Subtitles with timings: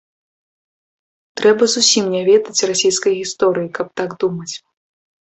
[1.41, 4.53] Трэба зусім не ведаць расейскай гісторыі, каб так думаць.